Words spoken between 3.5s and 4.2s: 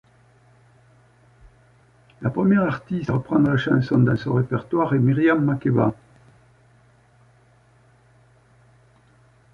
la chanson dans